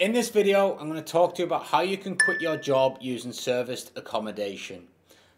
In 0.00 0.10
this 0.10 0.28
video, 0.28 0.76
I'm 0.76 0.88
going 0.88 1.00
to 1.00 1.12
talk 1.12 1.36
to 1.36 1.42
you 1.42 1.46
about 1.46 1.66
how 1.66 1.82
you 1.82 1.96
can 1.96 2.18
quit 2.18 2.40
your 2.40 2.56
job 2.56 2.98
using 3.00 3.32
serviced 3.32 3.92
accommodation. 3.96 4.88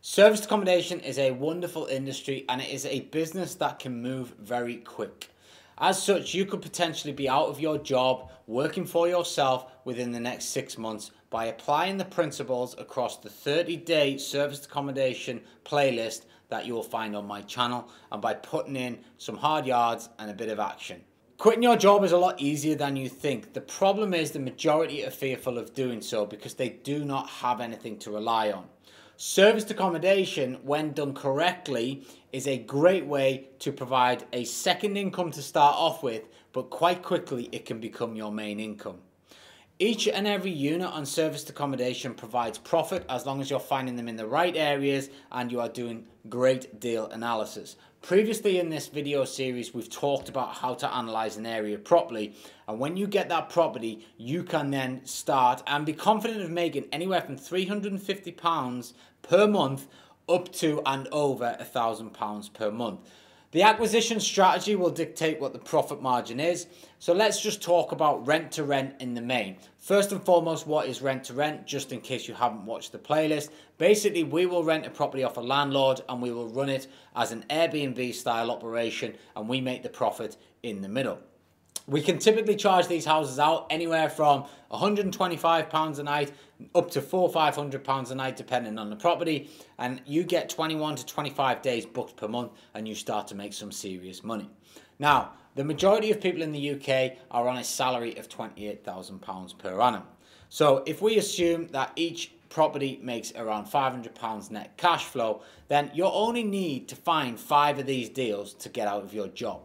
Serviced 0.00 0.46
accommodation 0.46 0.98
is 1.00 1.18
a 1.18 1.32
wonderful 1.32 1.84
industry 1.84 2.46
and 2.48 2.62
it 2.62 2.70
is 2.70 2.86
a 2.86 3.00
business 3.00 3.54
that 3.56 3.78
can 3.78 4.00
move 4.00 4.34
very 4.38 4.76
quick. 4.76 5.28
As 5.76 6.02
such, 6.02 6.32
you 6.32 6.46
could 6.46 6.62
potentially 6.62 7.12
be 7.12 7.28
out 7.28 7.48
of 7.48 7.60
your 7.60 7.76
job 7.76 8.30
working 8.46 8.86
for 8.86 9.06
yourself 9.06 9.70
within 9.84 10.10
the 10.10 10.20
next 10.20 10.46
six 10.46 10.78
months 10.78 11.10
by 11.28 11.44
applying 11.44 11.98
the 11.98 12.06
principles 12.06 12.74
across 12.78 13.18
the 13.18 13.28
30 13.28 13.76
day 13.76 14.16
serviced 14.16 14.64
accommodation 14.64 15.42
playlist 15.66 16.22
that 16.48 16.64
you 16.64 16.72
will 16.72 16.82
find 16.82 17.14
on 17.14 17.26
my 17.26 17.42
channel 17.42 17.90
and 18.10 18.22
by 18.22 18.32
putting 18.32 18.76
in 18.76 19.00
some 19.18 19.36
hard 19.36 19.66
yards 19.66 20.08
and 20.18 20.30
a 20.30 20.34
bit 20.34 20.48
of 20.48 20.58
action. 20.58 21.02
Quitting 21.38 21.62
your 21.62 21.76
job 21.76 22.02
is 22.02 22.12
a 22.12 22.16
lot 22.16 22.40
easier 22.40 22.74
than 22.74 22.96
you 22.96 23.10
think. 23.10 23.52
The 23.52 23.60
problem 23.60 24.14
is 24.14 24.30
the 24.30 24.38
majority 24.38 25.04
are 25.04 25.10
fearful 25.10 25.58
of 25.58 25.74
doing 25.74 26.00
so 26.00 26.24
because 26.24 26.54
they 26.54 26.70
do 26.70 27.04
not 27.04 27.28
have 27.28 27.60
anything 27.60 27.98
to 27.98 28.10
rely 28.10 28.50
on. 28.50 28.64
Serviced 29.18 29.70
accommodation, 29.70 30.54
when 30.62 30.92
done 30.92 31.12
correctly, 31.12 32.06
is 32.32 32.46
a 32.46 32.56
great 32.56 33.04
way 33.04 33.48
to 33.58 33.70
provide 33.70 34.24
a 34.32 34.44
second 34.44 34.96
income 34.96 35.30
to 35.32 35.42
start 35.42 35.76
off 35.76 36.02
with, 36.02 36.22
but 36.54 36.70
quite 36.70 37.02
quickly 37.02 37.50
it 37.52 37.66
can 37.66 37.80
become 37.80 38.16
your 38.16 38.32
main 38.32 38.58
income. 38.58 38.96
Each 39.78 40.08
and 40.08 40.26
every 40.26 40.52
unit 40.52 40.90
on 40.90 41.04
serviced 41.04 41.50
accommodation 41.50 42.14
provides 42.14 42.56
profit 42.56 43.04
as 43.10 43.26
long 43.26 43.42
as 43.42 43.50
you're 43.50 43.60
finding 43.60 43.96
them 43.96 44.08
in 44.08 44.16
the 44.16 44.26
right 44.26 44.56
areas 44.56 45.10
and 45.30 45.52
you 45.52 45.60
are 45.60 45.68
doing 45.68 46.06
great 46.30 46.80
deal 46.80 47.08
analysis. 47.08 47.76
Previously 48.06 48.60
in 48.60 48.70
this 48.70 48.86
video 48.86 49.24
series, 49.24 49.74
we've 49.74 49.90
talked 49.90 50.28
about 50.28 50.54
how 50.54 50.74
to 50.74 50.94
analyze 50.94 51.36
an 51.36 51.44
area 51.44 51.76
properly. 51.76 52.36
And 52.68 52.78
when 52.78 52.96
you 52.96 53.08
get 53.08 53.28
that 53.30 53.48
property, 53.48 54.06
you 54.16 54.44
can 54.44 54.70
then 54.70 55.04
start 55.04 55.60
and 55.66 55.84
be 55.84 55.92
confident 55.92 56.40
of 56.40 56.48
making 56.52 56.84
anywhere 56.92 57.20
from 57.20 57.36
£350 57.36 58.92
per 59.22 59.48
month 59.48 59.88
up 60.28 60.52
to 60.52 60.80
and 60.86 61.08
over 61.08 61.56
a 61.58 61.64
£1,000 61.64 62.52
per 62.52 62.70
month. 62.70 63.00
The 63.52 63.62
acquisition 63.62 64.18
strategy 64.18 64.74
will 64.74 64.90
dictate 64.90 65.40
what 65.40 65.52
the 65.52 65.58
profit 65.58 66.02
margin 66.02 66.40
is. 66.40 66.66
So 66.98 67.12
let's 67.12 67.40
just 67.40 67.62
talk 67.62 67.92
about 67.92 68.26
rent 68.26 68.50
to 68.52 68.64
rent 68.64 68.96
in 69.00 69.14
the 69.14 69.20
main. 69.20 69.56
First 69.78 70.10
and 70.10 70.20
foremost, 70.22 70.66
what 70.66 70.88
is 70.88 71.00
rent 71.00 71.24
to 71.24 71.34
rent? 71.34 71.64
Just 71.64 71.92
in 71.92 72.00
case 72.00 72.26
you 72.26 72.34
haven't 72.34 72.66
watched 72.66 72.90
the 72.90 72.98
playlist. 72.98 73.50
Basically, 73.78 74.24
we 74.24 74.46
will 74.46 74.64
rent 74.64 74.84
a 74.84 74.90
property 74.90 75.22
off 75.22 75.36
a 75.36 75.40
landlord 75.40 76.00
and 76.08 76.20
we 76.20 76.32
will 76.32 76.48
run 76.48 76.68
it 76.68 76.88
as 77.14 77.30
an 77.30 77.44
Airbnb 77.48 78.14
style 78.14 78.50
operation 78.50 79.14
and 79.36 79.48
we 79.48 79.60
make 79.60 79.84
the 79.84 79.88
profit 79.88 80.36
in 80.64 80.82
the 80.82 80.88
middle. 80.88 81.18
We 81.88 82.02
can 82.02 82.18
typically 82.18 82.56
charge 82.56 82.88
these 82.88 83.04
houses 83.04 83.38
out 83.38 83.68
anywhere 83.70 84.10
from 84.10 84.46
£125 84.72 85.98
a 85.98 86.02
night 86.02 86.32
up 86.74 86.90
to 86.90 87.00
four 87.00 87.30
£500 87.30 88.10
a 88.10 88.14
night 88.16 88.34
depending 88.36 88.76
on 88.76 88.90
the 88.90 88.96
property 88.96 89.48
and 89.78 90.02
you 90.04 90.24
get 90.24 90.48
21 90.48 90.96
to 90.96 91.06
25 91.06 91.62
days 91.62 91.86
booked 91.86 92.16
per 92.16 92.26
month 92.26 92.50
and 92.74 92.88
you 92.88 92.94
start 92.96 93.28
to 93.28 93.36
make 93.36 93.52
some 93.52 93.70
serious 93.70 94.24
money. 94.24 94.50
Now, 94.98 95.34
the 95.54 95.62
majority 95.62 96.10
of 96.10 96.20
people 96.20 96.42
in 96.42 96.50
the 96.50 96.72
UK 96.72 97.18
are 97.30 97.46
on 97.46 97.58
a 97.58 97.64
salary 97.64 98.16
of 98.16 98.28
£28,000 98.28 99.56
per 99.56 99.80
annum. 99.80 100.02
So 100.48 100.82
if 100.86 101.00
we 101.00 101.18
assume 101.18 101.68
that 101.68 101.92
each 101.94 102.32
property 102.48 102.98
makes 103.00 103.32
around 103.36 103.66
£500 103.66 104.50
net 104.50 104.76
cash 104.76 105.04
flow, 105.04 105.42
then 105.68 105.92
you 105.94 106.04
only 106.04 106.42
need 106.42 106.88
to 106.88 106.96
find 106.96 107.38
five 107.38 107.78
of 107.78 107.86
these 107.86 108.08
deals 108.08 108.54
to 108.54 108.68
get 108.68 108.88
out 108.88 109.04
of 109.04 109.14
your 109.14 109.28
job. 109.28 109.60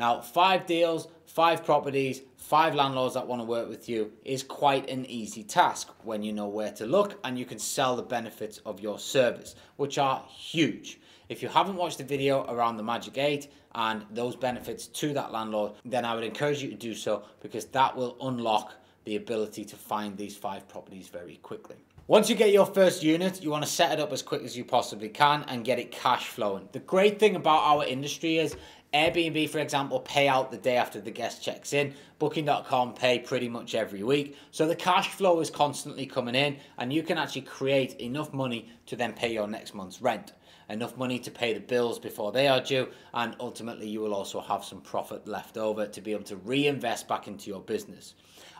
Now, 0.00 0.22
five 0.22 0.64
deals, 0.64 1.08
five 1.26 1.62
properties, 1.62 2.22
five 2.38 2.74
landlords 2.74 3.12
that 3.12 3.26
want 3.26 3.42
to 3.42 3.44
work 3.44 3.68
with 3.68 3.86
you 3.86 4.12
is 4.24 4.42
quite 4.42 4.88
an 4.88 5.04
easy 5.04 5.44
task 5.44 5.90
when 6.04 6.22
you 6.22 6.32
know 6.32 6.48
where 6.48 6.72
to 6.72 6.86
look 6.86 7.20
and 7.22 7.38
you 7.38 7.44
can 7.44 7.58
sell 7.58 7.96
the 7.96 8.02
benefits 8.02 8.62
of 8.64 8.80
your 8.80 8.98
service, 8.98 9.56
which 9.76 9.98
are 9.98 10.24
huge. 10.26 10.98
If 11.28 11.42
you 11.42 11.50
haven't 11.50 11.76
watched 11.76 11.98
the 11.98 12.04
video 12.04 12.46
around 12.46 12.78
the 12.78 12.82
Magic 12.82 13.18
8 13.18 13.52
and 13.74 14.06
those 14.10 14.36
benefits 14.36 14.86
to 14.86 15.12
that 15.12 15.32
landlord, 15.32 15.72
then 15.84 16.06
I 16.06 16.14
would 16.14 16.24
encourage 16.24 16.62
you 16.62 16.70
to 16.70 16.76
do 16.76 16.94
so 16.94 17.24
because 17.42 17.66
that 17.66 17.94
will 17.94 18.16
unlock 18.22 18.72
the 19.04 19.16
ability 19.16 19.66
to 19.66 19.76
find 19.76 20.16
these 20.16 20.34
five 20.34 20.66
properties 20.66 21.08
very 21.08 21.36
quickly. 21.42 21.76
Once 22.06 22.28
you 22.28 22.34
get 22.34 22.52
your 22.52 22.66
first 22.66 23.04
unit, 23.04 23.40
you 23.40 23.50
want 23.50 23.64
to 23.64 23.70
set 23.70 23.92
it 23.92 24.00
up 24.00 24.12
as 24.12 24.20
quick 24.20 24.42
as 24.42 24.56
you 24.56 24.64
possibly 24.64 25.08
can 25.08 25.44
and 25.44 25.64
get 25.64 25.78
it 25.78 25.92
cash 25.92 26.26
flowing. 26.26 26.68
The 26.72 26.80
great 26.80 27.20
thing 27.20 27.36
about 27.36 27.62
our 27.62 27.84
industry 27.84 28.38
is 28.38 28.56
Airbnb, 28.92 29.48
for 29.50 29.60
example, 29.60 30.00
pay 30.00 30.26
out 30.26 30.50
the 30.50 30.56
day 30.56 30.76
after 30.76 31.00
the 31.00 31.10
guest 31.10 31.42
checks 31.42 31.72
in. 31.72 31.94
Booking.com 32.18 32.94
pay 32.94 33.20
pretty 33.20 33.48
much 33.48 33.74
every 33.74 34.02
week. 34.02 34.36
So 34.50 34.66
the 34.66 34.74
cash 34.74 35.08
flow 35.08 35.40
is 35.40 35.50
constantly 35.50 36.06
coming 36.06 36.34
in, 36.34 36.56
and 36.78 36.92
you 36.92 37.02
can 37.02 37.16
actually 37.16 37.42
create 37.42 37.94
enough 38.00 38.32
money 38.32 38.68
to 38.86 38.96
then 38.96 39.12
pay 39.12 39.32
your 39.32 39.46
next 39.46 39.74
month's 39.74 40.02
rent. 40.02 40.32
Enough 40.68 40.96
money 40.96 41.18
to 41.20 41.30
pay 41.30 41.54
the 41.54 41.60
bills 41.60 41.98
before 41.98 42.32
they 42.32 42.48
are 42.48 42.60
due, 42.60 42.88
and 43.14 43.36
ultimately, 43.40 43.88
you 43.88 44.00
will 44.00 44.14
also 44.14 44.40
have 44.40 44.64
some 44.64 44.80
profit 44.80 45.26
left 45.26 45.56
over 45.56 45.86
to 45.86 46.00
be 46.00 46.12
able 46.12 46.24
to 46.24 46.36
reinvest 46.36 47.06
back 47.08 47.28
into 47.28 47.48
your 47.48 47.60
business. 47.60 48.14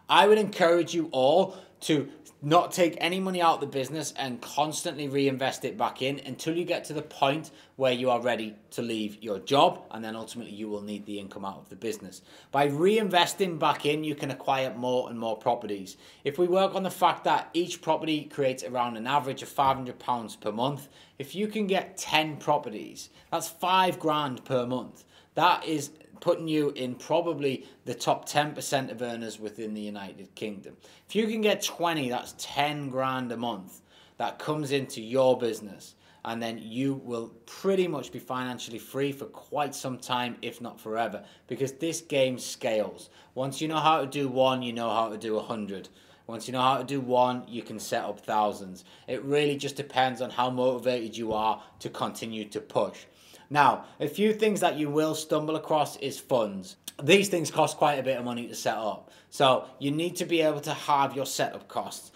I 0.09 0.27
would 0.27 0.39
encourage 0.39 0.93
you 0.93 1.09
all 1.13 1.57
to 1.83 2.09
not 2.43 2.73
take 2.73 2.97
any 2.99 3.21
money 3.21 3.41
out 3.41 3.55
of 3.55 3.61
the 3.61 3.67
business 3.67 4.13
and 4.17 4.41
constantly 4.41 5.09
reinvest 5.09 5.65
it 5.65 5.77
back 5.79 6.03
in 6.03 6.19
until 6.21 6.57
you 6.57 6.65
get 6.65 6.85
to 6.85 6.93
the 6.93 7.03
point 7.03 7.51
where 7.77 7.93
you 7.93 8.11
are 8.11 8.21
ready 8.21 8.57
to 8.71 8.83
leave 8.83 9.23
your 9.23 9.39
job 9.39 9.85
and 9.91 10.05
then 10.05 10.17
ultimately 10.21 10.53
you 10.53 10.69
will 10.69 10.83
need 10.83 11.07
the 11.07 11.19
income 11.19 11.45
out 11.45 11.59
of 11.59 11.69
the 11.71 11.77
business. 11.77 12.21
By 12.53 12.69
reinvesting 12.69 13.59
back 13.59 13.87
in, 13.87 14.05
you 14.05 14.15
can 14.15 14.31
acquire 14.31 14.73
more 14.77 15.09
and 15.09 15.19
more 15.19 15.37
properties. 15.37 15.97
If 16.23 16.39
we 16.39 16.47
work 16.47 16.75
on 16.75 16.83
the 16.83 16.91
fact 16.91 17.25
that 17.25 17.49
each 17.55 17.81
property 17.81 18.25
creates 18.25 18.63
around 18.63 18.97
an 18.97 19.07
average 19.07 19.43
of 19.43 19.49
£500 19.49 20.41
per 20.41 20.53
month, 20.53 20.89
if 21.19 21.35
you 21.35 21.49
can 21.49 21.67
get 21.67 21.97
10 21.97 22.37
properties, 22.37 23.09
that's 23.33 23.49
five 23.49 23.99
grand 23.99 24.45
per 24.45 24.67
month. 24.67 25.05
That 25.35 25.65
is 25.65 25.91
putting 26.21 26.49
you 26.49 26.71
in 26.77 26.95
probably 26.95 27.67
the 27.87 27.95
top 27.95 28.29
10% 28.29 28.91
of 28.91 29.01
earners 29.01 29.41
within 29.41 29.73
the 29.73 29.81
United 29.81 30.35
Kingdom. 30.35 30.77
If 31.09 31.17
you 31.17 31.27
can 31.27 31.41
get 31.41 31.63
20, 31.63 32.11
that's 32.11 32.35
10 32.39 32.91
grand 32.91 33.33
a 33.33 33.37
month 33.39 33.81
that 34.19 34.39
comes 34.39 34.71
into 34.71 35.01
your 35.01 35.39
business. 35.39 35.95
And 36.25 36.43
then 36.43 36.59
you 36.63 36.95
will 36.95 37.29
pretty 37.47 37.89
much 37.89 38.13
be 38.13 38.19
financially 38.19 38.79
free 38.79 39.13
for 39.13 39.25
quite 39.25 39.75
some 39.75 39.99
time, 39.99 40.37
if 40.43 40.61
not 40.61 40.81
forever, 40.81 41.25
because 41.47 41.73
this 41.73 42.01
game 42.01 42.39
scales. 42.39 43.11
Once 43.35 43.61
you 43.61 43.69
know 43.69 43.79
how 43.79 44.01
to 44.01 44.07
do 44.07 44.29
one, 44.29 44.63
you 44.63 44.73
know 44.73 44.91
how 44.91 45.09
to 45.09 45.17
do 45.17 45.37
a 45.37 45.43
hundred. 45.43 45.89
Once 46.27 46.47
you 46.47 46.53
know 46.53 46.61
how 46.61 46.79
to 46.79 46.85
do 46.85 47.01
one, 47.01 47.43
you 47.49 47.63
can 47.63 47.81
set 47.81 48.05
up 48.05 48.21
thousands. 48.21 48.85
It 49.09 49.25
really 49.25 49.57
just 49.57 49.75
depends 49.75 50.21
on 50.21 50.31
how 50.31 50.51
motivated 50.51 51.17
you 51.17 51.33
are 51.33 51.63
to 51.81 51.89
continue 51.89 52.45
to 52.51 52.61
push. 52.61 53.07
Now, 53.51 53.87
a 53.99 54.07
few 54.07 54.33
things 54.33 54.61
that 54.61 54.79
you 54.79 54.89
will 54.89 55.17
stumble 55.17 55.57
across 55.57 55.97
is 55.97 56.21
funds. 56.21 56.77
These 57.03 57.29
things 57.29 57.51
cost 57.51 57.79
quite 57.79 57.99
a 57.99 58.03
bit 58.03 58.17
of 58.17 58.25
money 58.25 58.47
to 58.47 58.55
set 58.55 58.77
up. 58.77 59.11
So 59.31 59.67
you 59.81 59.91
need 59.91 60.15
to 60.17 60.25
be 60.25 60.41
able 60.41 60.61
to 60.61 60.73
have 60.73 61.17
your 61.17 61.27
setup 61.27 61.67
costs. 61.67 62.13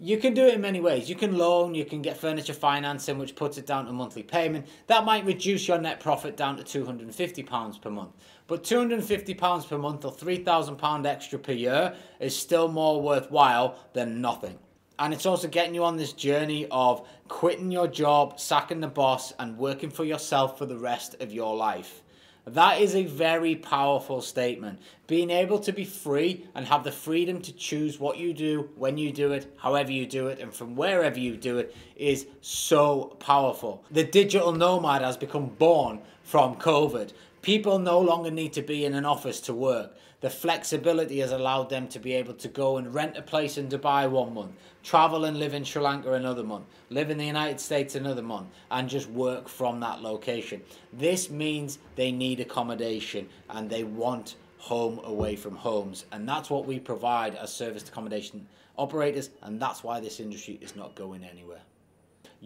You 0.00 0.18
can 0.18 0.34
do 0.34 0.44
it 0.46 0.54
in 0.54 0.60
many 0.60 0.80
ways. 0.80 1.08
You 1.08 1.14
can 1.14 1.38
loan, 1.38 1.74
you 1.74 1.84
can 1.84 2.02
get 2.02 2.16
furniture 2.16 2.52
financing, 2.52 3.16
which 3.16 3.36
puts 3.36 3.58
it 3.58 3.66
down 3.66 3.86
to 3.86 3.92
monthly 3.92 4.24
payment. 4.24 4.66
That 4.88 5.04
might 5.04 5.24
reduce 5.24 5.68
your 5.68 5.78
net 5.78 6.00
profit 6.00 6.36
down 6.36 6.56
to 6.56 6.64
£250 6.64 7.80
per 7.80 7.90
month. 7.90 8.10
But 8.48 8.64
£250 8.64 9.68
per 9.68 9.78
month 9.78 10.04
or 10.04 10.12
£3,000 10.12 11.06
extra 11.06 11.38
per 11.38 11.52
year 11.52 11.94
is 12.18 12.36
still 12.36 12.68
more 12.68 13.00
worthwhile 13.00 13.78
than 13.92 14.20
nothing. 14.20 14.58
And 14.98 15.14
it's 15.14 15.26
also 15.26 15.48
getting 15.48 15.74
you 15.74 15.84
on 15.84 15.96
this 15.96 16.12
journey 16.12 16.66
of 16.70 17.06
quitting 17.28 17.70
your 17.70 17.88
job, 17.88 18.38
sacking 18.38 18.80
the 18.80 18.88
boss, 18.88 19.32
and 19.38 19.56
working 19.56 19.90
for 19.90 20.04
yourself 20.04 20.58
for 20.58 20.66
the 20.66 20.78
rest 20.78 21.16
of 21.20 21.32
your 21.32 21.54
life. 21.56 22.03
That 22.46 22.80
is 22.80 22.94
a 22.94 23.04
very 23.04 23.56
powerful 23.56 24.20
statement. 24.20 24.78
Being 25.06 25.30
able 25.30 25.58
to 25.60 25.72
be 25.72 25.84
free 25.84 26.46
and 26.54 26.66
have 26.66 26.84
the 26.84 26.92
freedom 26.92 27.40
to 27.40 27.52
choose 27.52 27.98
what 27.98 28.18
you 28.18 28.34
do, 28.34 28.68
when 28.76 28.98
you 28.98 29.12
do 29.12 29.32
it, 29.32 29.50
however 29.56 29.90
you 29.92 30.06
do 30.06 30.28
it, 30.28 30.40
and 30.40 30.52
from 30.52 30.76
wherever 30.76 31.18
you 31.18 31.38
do 31.38 31.58
it 31.58 31.74
is 31.96 32.26
so 32.42 33.16
powerful. 33.18 33.82
The 33.90 34.04
digital 34.04 34.52
nomad 34.52 35.00
has 35.00 35.16
become 35.16 35.46
born 35.46 36.00
from 36.22 36.56
COVID. 36.56 37.12
People 37.44 37.78
no 37.78 38.00
longer 38.00 38.30
need 38.30 38.54
to 38.54 38.62
be 38.62 38.86
in 38.86 38.94
an 38.94 39.04
office 39.04 39.38
to 39.42 39.52
work. 39.52 39.94
The 40.22 40.30
flexibility 40.30 41.18
has 41.18 41.30
allowed 41.30 41.68
them 41.68 41.88
to 41.88 41.98
be 41.98 42.14
able 42.14 42.32
to 42.32 42.48
go 42.48 42.78
and 42.78 42.94
rent 42.94 43.18
a 43.18 43.20
place 43.20 43.58
in 43.58 43.68
Dubai 43.68 44.08
one 44.08 44.32
month, 44.32 44.52
travel 44.82 45.26
and 45.26 45.38
live 45.38 45.52
in 45.52 45.62
Sri 45.62 45.82
Lanka 45.82 46.14
another 46.14 46.42
month, 46.42 46.64
live 46.88 47.10
in 47.10 47.18
the 47.18 47.26
United 47.26 47.60
States 47.60 47.96
another 47.96 48.22
month, 48.22 48.46
and 48.70 48.88
just 48.88 49.10
work 49.10 49.46
from 49.46 49.78
that 49.80 50.00
location. 50.00 50.62
This 50.94 51.28
means 51.28 51.80
they 51.96 52.10
need 52.10 52.40
accommodation 52.40 53.28
and 53.50 53.68
they 53.68 53.84
want 53.84 54.36
home 54.56 54.98
away 55.04 55.36
from 55.36 55.54
homes. 55.54 56.06
And 56.12 56.26
that's 56.26 56.48
what 56.48 56.64
we 56.64 56.80
provide 56.80 57.34
as 57.34 57.52
service 57.52 57.86
accommodation 57.86 58.48
operators, 58.78 59.28
and 59.42 59.60
that's 59.60 59.84
why 59.84 60.00
this 60.00 60.18
industry 60.18 60.58
is 60.62 60.74
not 60.76 60.94
going 60.94 61.22
anywhere. 61.22 61.60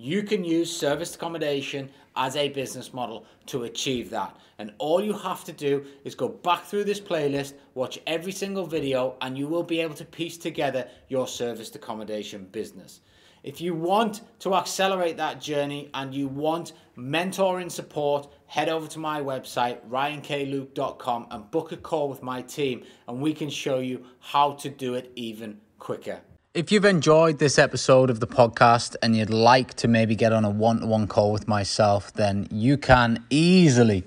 You 0.00 0.22
can 0.22 0.44
use 0.44 0.70
serviced 0.70 1.16
accommodation 1.16 1.90
as 2.14 2.36
a 2.36 2.50
business 2.50 2.94
model 2.94 3.26
to 3.46 3.64
achieve 3.64 4.10
that. 4.10 4.36
And 4.60 4.72
all 4.78 5.02
you 5.02 5.12
have 5.12 5.42
to 5.42 5.52
do 5.52 5.84
is 6.04 6.14
go 6.14 6.28
back 6.28 6.66
through 6.66 6.84
this 6.84 7.00
playlist, 7.00 7.54
watch 7.74 7.98
every 8.06 8.30
single 8.30 8.64
video, 8.64 9.16
and 9.20 9.36
you 9.36 9.48
will 9.48 9.64
be 9.64 9.80
able 9.80 9.96
to 9.96 10.04
piece 10.04 10.38
together 10.38 10.86
your 11.08 11.26
serviced 11.26 11.74
accommodation 11.74 12.44
business. 12.52 13.00
If 13.42 13.60
you 13.60 13.74
want 13.74 14.20
to 14.38 14.54
accelerate 14.54 15.16
that 15.16 15.40
journey 15.40 15.90
and 15.92 16.14
you 16.14 16.28
want 16.28 16.74
mentoring 16.96 17.68
support, 17.68 18.32
head 18.46 18.68
over 18.68 18.86
to 18.86 19.00
my 19.00 19.20
website, 19.20 19.84
ryankluke.com, 19.88 21.26
and 21.32 21.50
book 21.50 21.72
a 21.72 21.76
call 21.76 22.08
with 22.08 22.22
my 22.22 22.42
team, 22.42 22.84
and 23.08 23.20
we 23.20 23.34
can 23.34 23.50
show 23.50 23.80
you 23.80 24.04
how 24.20 24.52
to 24.52 24.68
do 24.68 24.94
it 24.94 25.10
even 25.16 25.58
quicker. 25.80 26.20
If 26.58 26.72
you've 26.72 26.86
enjoyed 26.86 27.38
this 27.38 27.56
episode 27.56 28.10
of 28.10 28.18
the 28.18 28.26
podcast 28.26 28.96
and 29.00 29.16
you'd 29.16 29.30
like 29.30 29.74
to 29.74 29.86
maybe 29.86 30.16
get 30.16 30.32
on 30.32 30.44
a 30.44 30.50
one 30.50 30.80
to 30.80 30.86
one 30.86 31.06
call 31.06 31.30
with 31.30 31.46
myself, 31.46 32.12
then 32.14 32.48
you 32.50 32.76
can 32.76 33.24
easily 33.30 34.02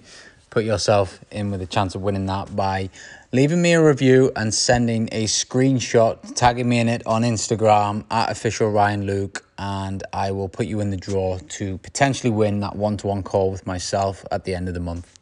put 0.49 0.65
yourself 0.65 1.21
in 1.31 1.49
with 1.49 1.61
a 1.61 1.65
chance 1.65 1.95
of 1.95 2.01
winning 2.01 2.25
that 2.25 2.53
by 2.53 2.89
leaving 3.31 3.61
me 3.61 3.71
a 3.71 3.81
review 3.81 4.33
and 4.35 4.53
sending 4.53 5.07
a 5.13 5.27
screenshot, 5.27 6.17
tagging 6.35 6.67
me 6.67 6.79
in 6.79 6.89
it 6.89 7.07
on 7.07 7.21
Instagram 7.21 8.03
at 8.11 8.29
official 8.29 8.69
Ryan 8.69 9.05
Luke, 9.05 9.45
and 9.57 10.03
I 10.11 10.31
will 10.31 10.49
put 10.49 10.65
you 10.65 10.81
in 10.81 10.89
the 10.89 10.97
draw 10.97 11.37
to 11.37 11.77
potentially 11.77 12.31
win 12.31 12.59
that 12.59 12.75
one 12.75 12.97
to 12.97 13.07
one 13.07 13.23
call 13.23 13.49
with 13.49 13.65
myself 13.65 14.25
at 14.29 14.43
the 14.43 14.55
end 14.55 14.67
of 14.67 14.73
the 14.73 14.81
month. 14.81 15.20